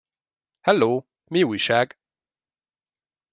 Helló, 0.61 1.07
mi 1.29 1.43
újság? 1.43 1.97